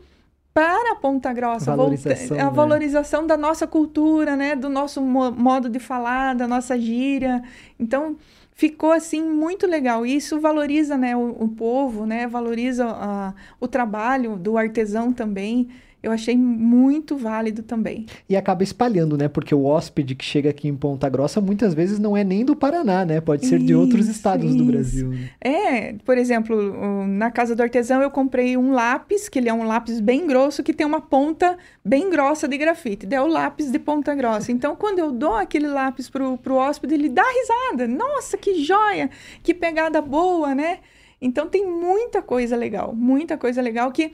para 0.55 0.93
a 0.93 0.95
Ponta 0.95 1.33
Grossa, 1.33 1.73
a 1.73 1.75
valorização, 1.75 2.39
a 2.39 2.43
né? 2.45 2.49
valorização 2.49 3.27
da 3.27 3.35
nossa 3.35 3.67
cultura, 3.67 4.37
né, 4.37 4.55
do 4.55 4.69
nosso 4.69 5.01
mo 5.01 5.29
modo 5.29 5.67
de 5.67 5.79
falar, 5.79 6.33
da 6.33 6.47
nossa 6.47 6.79
gíria. 6.79 7.43
Então, 7.77 8.15
ficou 8.53 8.93
assim 8.93 9.21
muito 9.21 9.67
legal. 9.67 10.05
E 10.05 10.15
isso 10.15 10.39
valoriza, 10.39 10.95
né, 10.95 11.13
o, 11.13 11.35
o 11.43 11.49
povo, 11.49 12.05
né, 12.05 12.25
valoriza 12.25 12.87
a, 12.87 13.33
o 13.59 13.67
trabalho 13.67 14.37
do 14.37 14.57
artesão 14.57 15.11
também 15.11 15.67
eu 16.05 16.11
achei 16.11 16.37
muito 16.37 17.17
válido 17.17 17.63
também. 17.63 18.05
E 18.29 18.37
acaba 18.37 18.63
espalhando, 18.63 19.17
né? 19.17 19.27
Porque 19.27 19.55
o 19.55 19.65
hóspede 19.65 20.13
que 20.13 20.23
chega 20.23 20.51
aqui 20.51 20.67
em 20.67 20.75
Ponta 20.75 21.09
Grossa 21.09 21.41
muitas 21.41 21.73
vezes 21.73 21.97
não 21.97 22.15
é 22.15 22.23
nem 22.23 22.45
do 22.45 22.55
Paraná, 22.55 23.03
né? 23.03 23.19
Pode 23.19 23.47
ser 23.47 23.57
isso, 23.57 23.65
de 23.65 23.73
outros 23.73 24.07
estados 24.07 24.45
isso. 24.45 24.57
do 24.57 24.65
Brasil. 24.65 25.09
Né? 25.09 25.29
É, 25.41 25.93
por 26.05 26.15
exemplo, 26.15 27.07
na 27.07 27.31
casa 27.31 27.55
do 27.55 27.63
artesão 27.63 28.03
eu 28.03 28.11
comprei 28.11 28.55
um 28.55 28.71
lápis, 28.71 29.27
que 29.27 29.39
ele 29.39 29.49
é 29.49 29.53
um 29.53 29.63
lápis 29.63 29.99
bem 29.99 30.27
grosso, 30.27 30.61
que 30.61 30.73
tem 30.73 30.85
uma 30.85 31.01
ponta 31.01 31.57
bem 31.83 32.07
grossa 32.11 32.47
de 32.47 32.55
grafite. 32.55 33.07
É 33.09 33.19
o 33.19 33.25
lápis 33.25 33.71
de 33.71 33.79
Ponta 33.79 34.13
Grossa. 34.13 34.51
Então, 34.51 34.75
quando 34.77 34.99
eu 34.99 35.11
dou 35.11 35.33
aquele 35.33 35.67
lápis 35.67 36.07
pro, 36.07 36.37
pro 36.37 36.53
hóspede, 36.53 36.93
ele 36.93 37.09
dá 37.09 37.23
risada. 37.23 37.87
Nossa, 37.87 38.37
que 38.37 38.63
joia! 38.63 39.09
Que 39.41 39.55
pegada 39.55 40.01
boa, 40.03 40.53
né? 40.53 40.79
Então, 41.19 41.47
tem 41.47 41.65
muita 41.65 42.21
coisa 42.21 42.55
legal, 42.55 42.93
muita 42.93 43.37
coisa 43.37 43.59
legal 43.59 43.91
que 43.91 44.13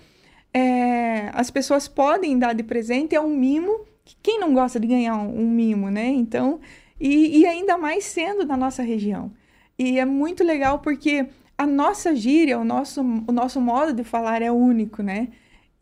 é, 0.54 1.30
as 1.34 1.50
pessoas 1.50 1.88
podem 1.88 2.38
dar 2.38 2.54
de 2.54 2.64
presente 2.64 3.16
é 3.16 3.22
um 3.22 3.36
mimo. 3.36 3.86
Quem 4.22 4.40
não 4.40 4.54
gosta 4.54 4.80
de 4.80 4.88
ganhar 4.88 5.16
um, 5.16 5.44
um 5.44 5.50
mimo, 5.50 5.90
né? 5.90 6.08
Então, 6.08 6.60
e, 7.00 7.40
e, 7.40 7.46
ainda 7.46 7.78
mais 7.78 8.06
sendo 8.06 8.46
da 8.46 8.58
nossa 8.58 8.84
região. 8.84 9.32
E 9.78 9.98
é 10.00 10.06
muito 10.06 10.44
legal 10.44 10.80
porque 10.80 11.28
a 11.58 11.66
nossa 11.66 12.16
gíria, 12.16 12.60
o 12.60 12.64
nosso, 12.64 13.02
o 13.02 13.32
nosso 13.32 13.62
modo 13.62 13.94
de 13.94 14.04
falar 14.04 14.42
é 14.42 14.52
único, 14.52 15.02
né? 15.02 15.30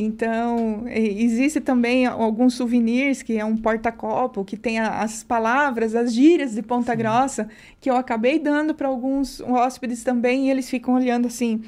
Então, 0.01 0.85
existe 0.87 1.59
também 1.59 2.05
alguns 2.05 2.53
souvenirs, 2.53 3.21
que 3.21 3.37
é 3.37 3.43
um 3.43 3.57
porta-copo, 3.57 4.45
que 4.45 4.55
tem 4.55 4.79
as 4.79 5.25
palavras, 5.25 5.93
as 5.93 6.13
gírias 6.13 6.55
de 6.55 6.61
Ponta 6.61 6.93
Sim. 6.93 6.97
Grossa, 6.99 7.49
que 7.81 7.89
eu 7.89 7.97
acabei 7.97 8.39
dando 8.39 8.73
para 8.73 8.87
alguns 8.87 9.41
hóspedes 9.41 10.01
também, 10.01 10.47
e 10.47 10.51
eles 10.51 10.69
ficam 10.69 10.93
olhando 10.93 11.27
assim. 11.27 11.61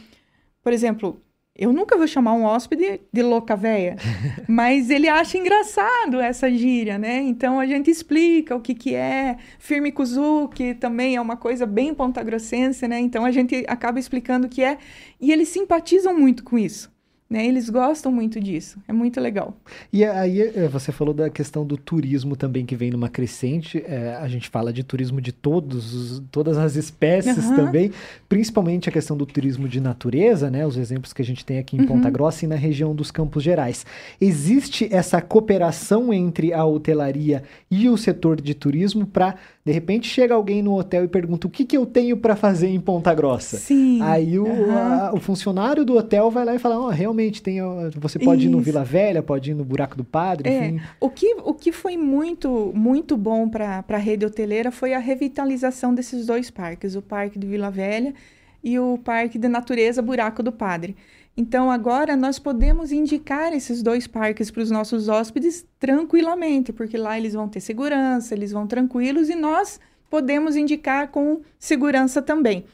Por 0.63 0.71
exemplo, 0.71 1.21
eu 1.55 1.73
nunca 1.73 1.97
vou 1.97 2.07
chamar 2.07 2.33
um 2.33 2.43
hóspede 2.43 3.01
de 3.11 3.21
louca 3.21 3.55
véia, 3.55 3.95
mas 4.47 4.89
ele 4.89 5.07
acha 5.07 5.37
engraçado 5.37 6.19
essa 6.19 6.49
gíria, 6.49 6.97
né? 6.97 7.21
Então 7.21 7.59
a 7.59 7.65
gente 7.65 7.89
explica 7.89 8.55
o 8.55 8.61
que, 8.61 8.73
que 8.73 8.95
é. 8.95 9.37
Firme 9.59 9.91
kuzu, 9.91 10.49
que 10.49 10.73
também 10.73 11.15
é 11.15 11.21
uma 11.21 11.37
coisa 11.37 11.65
bem 11.65 11.93
pontagrossense, 11.93 12.87
né? 12.87 12.99
Então 12.99 13.25
a 13.25 13.31
gente 13.31 13.65
acaba 13.67 13.99
explicando 13.99 14.47
o 14.47 14.49
que 14.49 14.63
é. 14.63 14.77
E 15.19 15.31
eles 15.31 15.49
simpatizam 15.49 16.17
muito 16.17 16.43
com 16.43 16.57
isso. 16.57 16.90
Né? 17.31 17.47
Eles 17.47 17.69
gostam 17.69 18.11
muito 18.11 18.41
disso, 18.41 18.77
é 18.85 18.91
muito 18.91 19.21
legal. 19.21 19.55
E 19.93 20.03
aí 20.03 20.41
eh, 20.41 20.67
você 20.67 20.91
falou 20.91 21.13
da 21.13 21.29
questão 21.29 21.65
do 21.65 21.77
turismo 21.77 22.35
também 22.35 22.65
que 22.65 22.75
vem 22.75 22.91
numa 22.91 23.07
crescente. 23.07 23.81
É, 23.87 24.17
a 24.19 24.27
gente 24.27 24.49
fala 24.49 24.73
de 24.73 24.83
turismo 24.83 25.21
de 25.21 25.31
todos, 25.31 26.21
todas 26.29 26.57
as 26.57 26.75
espécies 26.75 27.45
uhum. 27.45 27.55
também, 27.55 27.93
principalmente 28.27 28.89
a 28.89 28.91
questão 28.91 29.15
do 29.15 29.25
turismo 29.25 29.69
de 29.69 29.79
natureza, 29.79 30.51
né? 30.51 30.67
Os 30.67 30.75
exemplos 30.75 31.13
que 31.13 31.21
a 31.21 31.25
gente 31.25 31.45
tem 31.45 31.57
aqui 31.57 31.77
em 31.77 31.79
uhum. 31.79 31.87
Ponta 31.87 32.09
Grossa 32.09 32.43
e 32.43 32.49
na 32.49 32.55
região 32.55 32.93
dos 32.93 33.11
Campos 33.11 33.41
Gerais. 33.41 33.85
Existe 34.19 34.93
essa 34.93 35.21
cooperação 35.21 36.13
entre 36.13 36.51
a 36.51 36.65
hotelaria 36.65 37.43
e 37.71 37.87
o 37.87 37.95
setor 37.95 38.41
de 38.41 38.53
turismo 38.53 39.05
para 39.05 39.35
de 39.63 39.71
repente 39.71 40.07
chega 40.07 40.33
alguém 40.33 40.63
no 40.63 40.77
hotel 40.77 41.03
e 41.03 41.07
pergunta 41.07 41.45
o 41.45 41.49
que, 41.49 41.63
que 41.63 41.77
eu 41.77 41.85
tenho 41.85 42.17
para 42.17 42.35
fazer 42.35 42.67
em 42.67 42.79
Ponta 42.79 43.13
Grossa. 43.13 43.57
Sim. 43.57 44.01
Aí 44.01 44.39
o, 44.39 44.45
uhum. 44.45 44.75
a, 44.75 45.13
o 45.13 45.19
funcionário 45.19 45.85
do 45.85 45.95
hotel 45.95 46.31
vai 46.31 46.43
lá 46.43 46.55
e 46.55 46.59
fala: 46.59 46.79
oh, 46.79 46.89
realmente 46.89 47.43
tem. 47.43 47.59
Você 47.95 48.17
pode 48.17 48.41
Isso. 48.41 48.49
ir 48.49 48.51
no 48.51 48.59
Vila 48.59 48.83
Velha, 48.83 49.21
pode 49.21 49.51
ir 49.51 49.53
no 49.53 49.63
Buraco 49.63 49.95
do 49.95 50.03
Padre, 50.03 50.49
é. 50.49 50.67
enfim. 50.67 50.81
O 50.99 51.09
que, 51.09 51.35
o 51.43 51.53
que 51.53 51.71
foi 51.71 51.95
muito, 51.95 52.71
muito 52.73 53.15
bom 53.15 53.47
para 53.47 53.83
a 53.87 53.97
rede 53.97 54.25
hoteleira 54.25 54.71
foi 54.71 54.93
a 54.93 54.99
revitalização 54.99 55.93
desses 55.93 56.25
dois 56.25 56.49
parques, 56.49 56.95
o 56.95 57.01
Parque 57.01 57.37
de 57.37 57.45
Vila 57.45 57.69
Velha 57.69 58.15
e 58.63 58.79
o 58.79 58.97
Parque 58.97 59.37
de 59.37 59.47
Natureza 59.47 60.01
Buraco 60.01 60.41
do 60.41 60.51
Padre. 60.51 60.95
Então, 61.35 61.71
agora 61.71 62.15
nós 62.15 62.37
podemos 62.37 62.91
indicar 62.91 63.53
esses 63.53 63.81
dois 63.81 64.05
parques 64.05 64.51
para 64.51 64.61
os 64.61 64.69
nossos 64.69 65.07
hóspedes 65.07 65.65
tranquilamente, 65.79 66.73
porque 66.73 66.97
lá 66.97 67.17
eles 67.17 67.33
vão 67.33 67.47
ter 67.47 67.61
segurança, 67.61 68.33
eles 68.33 68.51
vão 68.51 68.67
tranquilos 68.67 69.29
e 69.29 69.35
nós 69.35 69.79
podemos 70.09 70.55
indicar 70.55 71.07
com 71.07 71.41
segurança 71.57 72.21
também. 72.21 72.65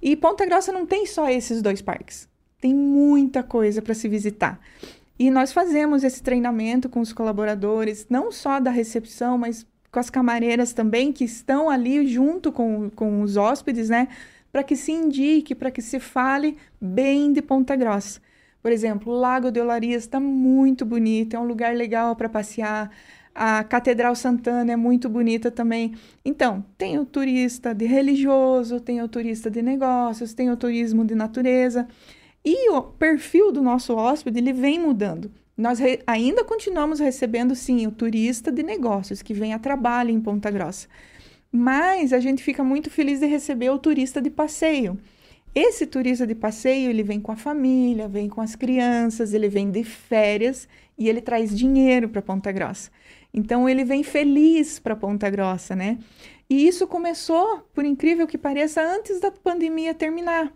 E 0.00 0.16
Ponta 0.16 0.46
Grossa 0.46 0.72
não 0.72 0.86
tem 0.86 1.04
só 1.04 1.28
esses 1.28 1.60
dois 1.60 1.82
parques, 1.82 2.28
tem 2.60 2.74
muita 2.74 3.42
coisa 3.42 3.82
para 3.82 3.94
se 3.94 4.08
visitar. 4.08 4.58
E 5.18 5.30
nós 5.30 5.52
fazemos 5.52 6.04
esse 6.04 6.22
treinamento 6.22 6.88
com 6.88 7.00
os 7.00 7.12
colaboradores, 7.12 8.06
não 8.08 8.30
só 8.32 8.58
da 8.58 8.70
recepção, 8.70 9.36
mas 9.36 9.66
com 9.90 9.98
as 9.98 10.08
camareiras 10.08 10.72
também, 10.72 11.12
que 11.12 11.24
estão 11.24 11.68
ali 11.68 12.06
junto 12.06 12.52
com, 12.52 12.88
com 12.90 13.22
os 13.22 13.36
hóspedes, 13.36 13.88
né? 13.88 14.08
Para 14.52 14.62
que 14.62 14.76
se 14.76 14.92
indique, 14.92 15.54
para 15.54 15.70
que 15.70 15.82
se 15.82 16.00
fale 16.00 16.56
bem 16.80 17.32
de 17.32 17.42
Ponta 17.42 17.76
Grossa. 17.76 18.20
Por 18.62 18.72
exemplo, 18.72 19.12
o 19.12 19.16
Lago 19.16 19.50
de 19.50 19.60
Olarias 19.60 20.02
está 20.02 20.18
muito 20.18 20.84
bonito, 20.84 21.34
é 21.34 21.38
um 21.38 21.46
lugar 21.46 21.74
legal 21.76 22.16
para 22.16 22.28
passear. 22.28 22.90
A 23.34 23.62
Catedral 23.62 24.16
Santana 24.16 24.72
é 24.72 24.76
muito 24.76 25.08
bonita 25.08 25.50
também. 25.50 25.94
Então, 26.24 26.64
tem 26.76 26.98
o 26.98 27.04
turista 27.04 27.72
de 27.72 27.86
religioso, 27.86 28.80
tem 28.80 29.00
o 29.00 29.08
turista 29.08 29.48
de 29.48 29.62
negócios, 29.62 30.34
tem 30.34 30.50
o 30.50 30.56
turismo 30.56 31.04
de 31.04 31.14
natureza. 31.14 31.86
E 32.44 32.70
o 32.70 32.82
perfil 32.82 33.52
do 33.52 33.62
nosso 33.62 33.94
hóspede 33.94 34.38
ele 34.38 34.52
vem 34.52 34.78
mudando. 34.78 35.30
Nós 35.56 35.80
ainda 36.06 36.44
continuamos 36.44 37.00
recebendo, 37.00 37.54
sim, 37.54 37.86
o 37.86 37.90
turista 37.90 38.50
de 38.50 38.62
negócios 38.62 39.22
que 39.22 39.34
vem 39.34 39.52
a 39.54 39.58
trabalho 39.58 40.10
em 40.10 40.20
Ponta 40.20 40.50
Grossa. 40.50 40.88
Mas 41.50 42.12
a 42.12 42.20
gente 42.20 42.42
fica 42.42 42.62
muito 42.62 42.90
feliz 42.90 43.20
de 43.20 43.26
receber 43.26 43.70
o 43.70 43.78
turista 43.78 44.20
de 44.20 44.30
passeio. 44.30 44.98
Esse 45.54 45.86
turista 45.86 46.26
de 46.26 46.34
passeio, 46.34 46.90
ele 46.90 47.02
vem 47.02 47.20
com 47.20 47.32
a 47.32 47.36
família, 47.36 48.06
vem 48.06 48.28
com 48.28 48.40
as 48.40 48.54
crianças, 48.54 49.32
ele 49.32 49.48
vem 49.48 49.70
de 49.70 49.82
férias 49.82 50.68
e 50.96 51.08
ele 51.08 51.20
traz 51.20 51.56
dinheiro 51.56 52.08
para 52.08 52.20
Ponta 52.20 52.52
Grossa. 52.52 52.90
Então 53.32 53.68
ele 53.68 53.84
vem 53.84 54.02
feliz 54.02 54.78
para 54.78 54.94
Ponta 54.94 55.28
Grossa, 55.30 55.74
né? 55.74 55.98
E 56.50 56.66
isso 56.66 56.86
começou, 56.86 57.66
por 57.74 57.84
incrível 57.84 58.26
que 58.26 58.38
pareça, 58.38 58.82
antes 58.82 59.20
da 59.20 59.30
pandemia 59.30 59.94
terminar. 59.94 60.52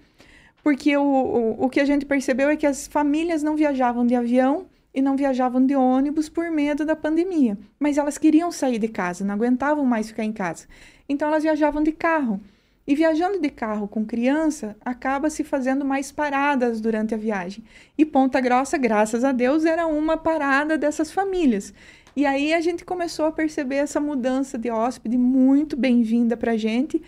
Porque 0.62 0.96
o, 0.96 1.02
o, 1.02 1.64
o 1.64 1.70
que 1.70 1.80
a 1.80 1.84
gente 1.84 2.06
percebeu 2.06 2.48
é 2.48 2.56
que 2.56 2.66
as 2.66 2.86
famílias 2.86 3.42
não 3.42 3.56
viajavam 3.56 4.06
de 4.06 4.14
avião 4.14 4.66
e 4.94 5.00
não 5.00 5.16
viajavam 5.16 5.64
de 5.64 5.74
ônibus 5.74 6.28
por 6.28 6.50
medo 6.50 6.84
da 6.84 6.94
pandemia. 6.94 7.58
Mas 7.78 7.98
elas 7.98 8.18
queriam 8.18 8.52
sair 8.52 8.78
de 8.78 8.88
casa, 8.88 9.24
não 9.24 9.34
aguentavam 9.34 9.84
mais 9.84 10.08
ficar 10.08 10.24
em 10.24 10.32
casa. 10.32 10.66
Então 11.08 11.28
elas 11.28 11.42
viajavam 11.42 11.82
de 11.82 11.92
carro. 11.92 12.40
E 12.84 12.96
viajando 12.96 13.38
de 13.38 13.48
carro 13.48 13.86
com 13.86 14.04
criança, 14.04 14.76
acaba 14.84 15.30
se 15.30 15.44
fazendo 15.44 15.84
mais 15.84 16.10
paradas 16.10 16.80
durante 16.80 17.14
a 17.14 17.16
viagem. 17.16 17.62
E 17.96 18.04
Ponta 18.04 18.40
Grossa, 18.40 18.76
graças 18.76 19.22
a 19.22 19.30
Deus, 19.30 19.64
era 19.64 19.86
uma 19.86 20.16
parada 20.16 20.76
dessas 20.76 21.12
famílias. 21.12 21.72
E 22.16 22.26
aí 22.26 22.52
a 22.52 22.60
gente 22.60 22.84
começou 22.84 23.26
a 23.26 23.32
perceber 23.32 23.76
essa 23.76 24.00
mudança 24.00 24.58
de 24.58 24.70
hóspede 24.70 25.16
muito 25.16 25.76
bem-vinda 25.76 26.36
para 26.36 26.52
a 26.52 26.56
gente 26.56 27.00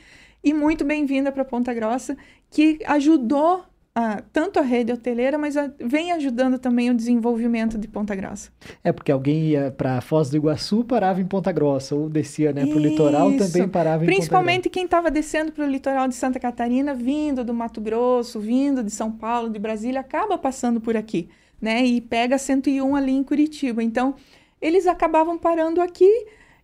e 0.42 0.54
muito 0.54 0.84
bem-vinda 0.84 1.32
para 1.32 1.44
Ponta 1.44 1.74
Grossa, 1.74 2.16
que 2.50 2.78
ajudou 2.86 3.64
a, 3.94 4.20
tanto 4.32 4.58
a 4.58 4.62
rede 4.62 4.92
hoteleira, 4.92 5.38
mas 5.38 5.56
a, 5.56 5.70
vem 5.78 6.10
ajudando 6.10 6.58
também 6.58 6.90
o 6.90 6.94
desenvolvimento 6.94 7.78
de 7.78 7.86
Ponta 7.86 8.14
Grossa. 8.14 8.50
É 8.82 8.92
porque 8.92 9.12
alguém 9.12 9.50
ia 9.50 9.70
para 9.70 10.00
Foz 10.00 10.28
do 10.30 10.36
Iguaçu, 10.36 10.82
parava 10.84 11.20
em 11.20 11.26
Ponta 11.26 11.52
Grossa, 11.52 11.94
ou 11.94 12.08
descia 12.10 12.52
né, 12.52 12.66
para 12.66 12.76
o 12.76 12.80
litoral, 12.80 13.32
também 13.36 13.68
parava 13.68 14.02
em 14.02 14.06
Principalmente 14.06 14.68
quem 14.68 14.84
estava 14.84 15.10
descendo 15.10 15.52
para 15.52 15.64
o 15.64 15.68
litoral 15.68 16.08
de 16.08 16.16
Santa 16.16 16.40
Catarina, 16.40 16.92
vindo 16.92 17.44
do 17.44 17.54
Mato 17.54 17.80
Grosso, 17.80 18.40
vindo 18.40 18.82
de 18.82 18.90
São 18.90 19.12
Paulo, 19.12 19.48
de 19.48 19.60
Brasília, 19.60 20.00
acaba 20.00 20.36
passando 20.36 20.80
por 20.80 20.96
aqui, 20.96 21.28
né? 21.62 21.84
E 21.84 22.00
pega 22.00 22.36
101 22.36 22.96
ali 22.96 23.12
em 23.12 23.22
Curitiba. 23.22 23.80
Então, 23.80 24.16
eles 24.60 24.88
acabavam 24.88 25.38
parando 25.38 25.80
aqui 25.80 26.10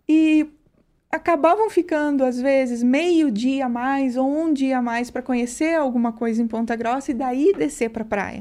e 0.08 0.48
acabavam 1.10 1.68
ficando, 1.68 2.24
às 2.24 2.40
vezes, 2.40 2.82
meio 2.82 3.30
dia 3.30 3.66
a 3.66 3.68
mais 3.68 4.16
ou 4.16 4.30
um 4.30 4.52
dia 4.52 4.78
a 4.78 4.82
mais 4.82 5.10
para 5.10 5.22
conhecer 5.22 5.74
alguma 5.74 6.12
coisa 6.12 6.40
em 6.40 6.46
Ponta 6.46 6.76
Grossa 6.76 7.10
e 7.10 7.14
daí 7.14 7.52
descer 7.52 7.90
para 7.90 8.02
a 8.02 8.06
praia. 8.06 8.40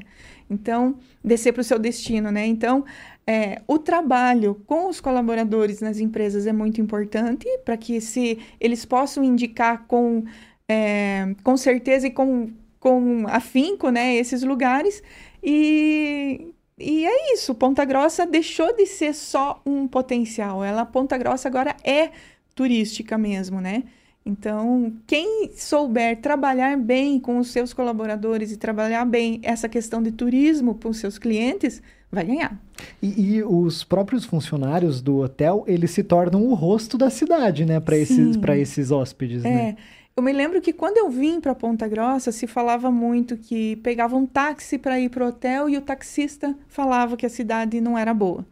Então, 0.49 0.97
descer 1.23 1.51
para 1.51 1.61
o 1.61 1.63
seu 1.63 1.79
destino, 1.79 2.31
né? 2.31 2.45
Então, 2.45 2.85
é, 3.25 3.61
o 3.67 3.79
trabalho 3.79 4.61
com 4.65 4.87
os 4.87 5.01
colaboradores 5.01 5.81
nas 5.81 5.99
empresas 5.99 6.45
é 6.45 6.53
muito 6.53 6.79
importante 6.79 7.47
para 7.65 7.77
que 7.77 7.99
se 8.01 8.39
eles 8.59 8.85
possam 8.85 9.23
indicar 9.23 9.85
com, 9.87 10.23
é, 10.67 11.35
com 11.43 11.57
certeza 11.57 12.07
e 12.07 12.11
com, 12.11 12.51
com 12.79 13.25
afinco 13.27 13.89
né, 13.89 14.15
esses 14.15 14.43
lugares. 14.43 15.01
E, 15.43 16.53
e 16.77 17.05
é 17.05 17.33
isso, 17.33 17.53
Ponta 17.55 17.83
Grossa 17.83 18.25
deixou 18.25 18.75
de 18.75 18.85
ser 18.85 19.13
só 19.13 19.61
um 19.65 19.87
potencial. 19.87 20.63
Ela, 20.63 20.85
Ponta 20.85 21.17
Grossa 21.17 21.47
agora 21.47 21.75
é 21.83 22.11
turística 22.59 23.17
mesmo, 23.17 23.61
né? 23.61 23.83
Então, 24.25 24.91
quem 25.07 25.49
souber 25.55 26.19
trabalhar 26.19 26.77
bem 26.77 27.17
com 27.17 27.39
os 27.39 27.51
seus 27.51 27.71
colaboradores 27.71 28.51
e 28.51 28.57
trabalhar 28.57 29.05
bem 29.05 29.39
essa 29.43 29.69
questão 29.69 30.03
de 30.03 30.11
turismo 30.11 30.75
para 30.75 30.89
os 30.89 30.97
seus 30.97 31.17
clientes, 31.17 31.81
vai 32.11 32.25
ganhar. 32.25 32.61
E, 33.01 33.37
e, 33.37 33.43
os 33.43 33.85
próprios 33.85 34.25
funcionários 34.25 35.01
do 35.01 35.19
hotel, 35.19 35.63
eles 35.65 35.91
se 35.91 36.03
tornam 36.03 36.45
o 36.47 36.53
rosto 36.53 36.97
da 36.97 37.09
cidade, 37.09 37.63
né, 37.63 37.79
para 37.79 37.95
esses, 37.95 38.37
esses 38.57 38.91
hóspedes, 38.91 39.45
é. 39.45 39.49
né? 39.49 39.77
Eu 40.17 40.21
me 40.21 40.33
lembro 40.33 40.59
que 40.59 40.73
quando 40.73 40.97
eu 40.97 41.09
vim 41.09 41.39
para 41.39 41.55
Ponta 41.55 41.87
Grossa, 41.87 42.29
se 42.29 42.45
falava 42.45 42.91
muito 42.91 43.37
que 43.37 43.77
pegava 43.77 44.17
um 44.17 44.25
táxi 44.25 44.77
para 44.77 44.99
ir 44.99 45.07
para 45.07 45.23
o 45.23 45.29
hotel 45.29 45.69
e 45.69 45.77
o 45.77 45.81
taxista 45.81 46.53
falava 46.67 47.15
que 47.15 47.25
a 47.25 47.29
cidade 47.29 47.79
não 47.79 47.97
era 47.97 48.13
boa. 48.13 48.45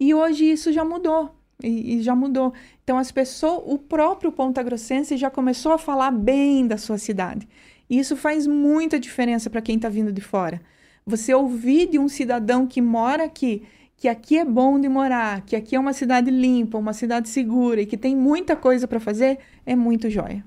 E 0.00 0.14
hoje 0.14 0.50
isso 0.50 0.72
já 0.72 0.82
mudou. 0.86 1.41
E, 1.62 1.96
e 1.96 2.02
já 2.02 2.14
mudou. 2.14 2.52
Então, 2.84 2.98
as 2.98 3.10
pessoas, 3.10 3.62
o 3.66 3.78
próprio 3.78 4.30
Ponta 4.30 4.62
Grossense 4.62 5.16
já 5.16 5.30
começou 5.30 5.72
a 5.72 5.78
falar 5.78 6.10
bem 6.10 6.66
da 6.66 6.76
sua 6.76 6.98
cidade. 6.98 7.48
E 7.90 7.98
isso 7.98 8.16
faz 8.16 8.46
muita 8.46 8.98
diferença 8.98 9.50
para 9.50 9.62
quem 9.62 9.76
está 9.76 9.88
vindo 9.88 10.12
de 10.12 10.20
fora. 10.20 10.60
Você 11.04 11.34
ouvir 11.34 11.88
de 11.88 11.98
um 11.98 12.08
cidadão 12.08 12.66
que 12.66 12.80
mora 12.80 13.24
aqui 13.24 13.62
que 14.02 14.08
aqui 14.08 14.36
é 14.36 14.44
bom 14.44 14.80
de 14.80 14.88
morar, 14.88 15.42
que 15.42 15.54
aqui 15.54 15.76
é 15.76 15.78
uma 15.78 15.92
cidade 15.92 16.28
limpa, 16.28 16.76
uma 16.76 16.92
cidade 16.92 17.28
segura 17.28 17.82
e 17.82 17.86
que 17.86 17.96
tem 17.96 18.16
muita 18.16 18.56
coisa 18.56 18.88
para 18.88 18.98
fazer, 18.98 19.38
é 19.64 19.76
muito 19.76 20.10
jóia. 20.10 20.44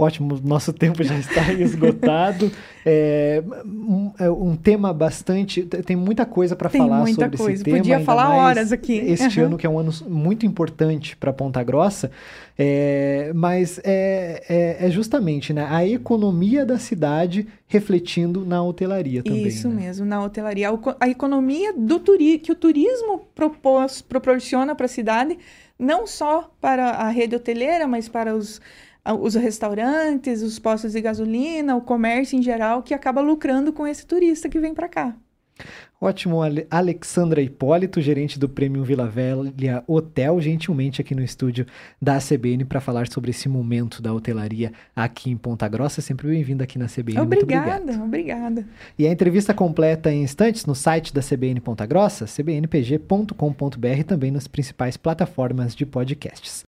Ótimo, 0.00 0.40
nosso 0.44 0.72
tempo 0.72 1.02
já 1.02 1.18
está 1.18 1.52
esgotado. 1.52 2.52
É 2.86 3.42
um, 3.66 4.12
é 4.16 4.30
um, 4.30 4.54
tema 4.54 4.94
bastante. 4.94 5.64
Tem 5.64 5.96
muita 5.96 6.24
coisa 6.24 6.54
para 6.54 6.70
falar 6.70 7.00
muita 7.00 7.24
sobre 7.24 7.36
coisa. 7.36 7.52
esse 7.52 7.64
tema. 7.64 7.78
Podia 7.78 8.00
falar 8.00 8.30
horas 8.30 8.70
aqui. 8.70 8.92
Este 8.96 9.40
uhum. 9.40 9.46
ano, 9.46 9.58
que 9.58 9.66
é 9.66 9.68
um 9.68 9.76
ano 9.76 9.90
muito 10.08 10.46
importante 10.46 11.16
para 11.16 11.32
Ponta 11.32 11.64
Grossa. 11.64 12.12
É, 12.56 13.32
mas 13.34 13.80
é, 13.82 14.44
é, 14.48 14.86
é, 14.86 14.90
justamente 14.90 15.52
né, 15.52 15.66
a 15.68 15.84
economia 15.84 16.64
da 16.64 16.78
cidade 16.78 17.48
refletindo 17.66 18.46
na 18.46 18.62
hotelaria 18.62 19.20
também. 19.22 19.48
Isso 19.48 19.68
né? 19.68 19.86
mesmo, 19.86 20.06
na 20.06 20.22
hotelaria. 20.22 20.68
A 21.00 21.08
economia 21.08 21.72
do 21.72 21.98
turi 21.98 22.38
que 22.38 22.52
o 22.52 22.54
turismo 22.54 23.26
propôs, 23.34 24.00
proporciona 24.00 24.76
para 24.76 24.86
a 24.86 24.88
cidade, 24.88 25.36
não 25.76 26.06
só 26.06 26.50
para 26.60 26.90
a 26.90 27.08
rede 27.08 27.34
hoteleira, 27.34 27.88
mas 27.88 28.08
para 28.08 28.34
os 28.34 28.60
os 29.04 29.34
restaurantes, 29.34 30.42
os 30.42 30.58
postos 30.58 30.92
de 30.92 31.00
gasolina, 31.00 31.76
o 31.76 31.80
comércio 31.80 32.38
em 32.38 32.42
geral, 32.42 32.82
que 32.82 32.94
acaba 32.94 33.20
lucrando 33.20 33.72
com 33.72 33.86
esse 33.86 34.06
turista 34.06 34.48
que 34.48 34.60
vem 34.60 34.74
para 34.74 34.88
cá. 34.88 35.16
Ótimo, 36.00 36.38
Alexandra 36.70 37.42
Hipólito, 37.42 38.00
gerente 38.00 38.38
do 38.38 38.48
Prêmio 38.48 38.84
Vila 38.84 39.08
Velha 39.08 39.82
Hotel, 39.84 40.40
gentilmente 40.40 41.00
aqui 41.00 41.12
no 41.12 41.22
estúdio 41.24 41.66
da 42.00 42.18
CBN 42.18 42.64
para 42.64 42.80
falar 42.80 43.08
sobre 43.08 43.32
esse 43.32 43.48
momento 43.48 44.00
da 44.00 44.14
hotelaria 44.14 44.72
aqui 44.94 45.28
em 45.28 45.36
Ponta 45.36 45.66
Grossa. 45.66 46.00
Sempre 46.00 46.28
bem-vinda 46.28 46.62
aqui 46.62 46.78
na 46.78 46.86
CBN. 46.86 47.18
Obrigada, 47.20 48.00
obrigada. 48.00 48.64
E 48.96 49.08
a 49.08 49.10
entrevista 49.10 49.52
completa 49.52 50.12
em 50.12 50.22
instantes 50.22 50.64
no 50.64 50.74
site 50.74 51.12
da 51.12 51.20
CBN 51.20 51.60
Ponta 51.60 51.84
Grossa, 51.84 52.26
cbnpg.com.br, 52.26 54.04
também 54.06 54.30
nas 54.30 54.46
principais 54.46 54.96
plataformas 54.96 55.74
de 55.74 55.84
podcasts. 55.84 56.48